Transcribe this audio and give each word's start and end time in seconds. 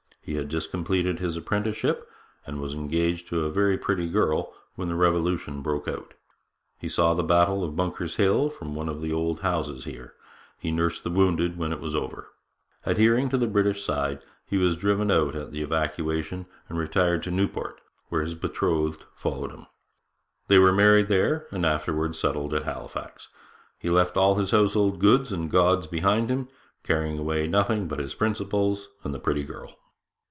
He 0.23 0.35
had 0.37 0.49
just 0.49 0.69
completed 0.71 1.17
his 1.19 1.35
apprenticeship, 1.35 2.07
and 2.45 2.61
was 2.61 2.73
engaged 2.75 3.27
to 3.29 3.43
a 3.43 3.51
very 3.51 3.75
pretty 3.75 4.07
girl, 4.07 4.53
when 4.75 4.87
the 4.87 4.95
Revolution 4.95 5.61
broke 5.61 5.87
out. 5.89 6.13
He 6.79 6.87
saw 6.87 7.13
the 7.15 7.23
battle 7.23 7.63
of 7.63 7.75
Bunker's 7.75 8.15
Hill 8.15 8.49
from 8.49 8.73
one 8.75 8.87
of 8.87 9.01
the 9.01 9.11
old 9.11 9.39
houses 9.41 9.83
here; 9.83 10.13
he 10.59 10.71
nursed 10.71 11.03
the 11.03 11.09
wounded 11.09 11.57
when 11.57 11.73
it 11.73 11.81
was 11.81 11.95
over. 11.95 12.29
Adhering 12.85 13.29
to 13.29 13.37
the 13.37 13.47
British 13.47 13.83
side, 13.83 14.21
he 14.45 14.57
was 14.57 14.77
driven 14.77 15.09
out 15.09 15.35
at 15.35 15.51
the 15.51 15.63
evacuation, 15.63 16.45
and 16.69 16.77
retired 16.77 17.23
to 17.23 17.31
Newport, 17.31 17.81
where 18.09 18.21
his 18.21 18.35
betrothed 18.35 19.03
followed 19.15 19.51
him. 19.51 19.65
They 20.47 20.59
were 20.59 20.71
married 20.71 21.07
there, 21.09 21.47
and 21.51 21.65
afterwards 21.65 22.19
settled 22.19 22.53
at 22.53 22.63
Halifax. 22.63 23.27
He 23.79 23.89
left 23.89 24.15
all 24.15 24.35
his 24.35 24.51
household 24.51 24.99
goods 24.99 25.33
and 25.33 25.49
gods 25.51 25.87
behind 25.87 26.29
him, 26.29 26.47
carrying 26.83 27.17
away 27.17 27.47
nothing 27.47 27.87
but 27.87 27.99
his 27.99 28.13
principles 28.15 28.87
and 29.03 29.13
the 29.15 29.19
pretty 29.19 29.43
girl.' 29.43 29.77